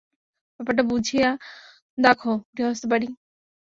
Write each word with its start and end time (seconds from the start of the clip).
ব্যাপারটা 0.59 0.83
বুঝিয়া 0.83 1.29
দাখো 1.97 2.31
গৃহস্থবাড়ি। 2.55 3.07